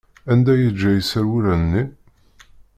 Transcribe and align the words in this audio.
Anda 0.31 0.53
i 0.55 0.61
yeǧǧa 0.63 0.89
iserwula-nni? 0.99 1.83